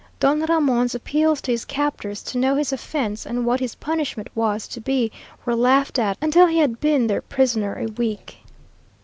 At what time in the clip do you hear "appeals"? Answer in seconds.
0.95-1.41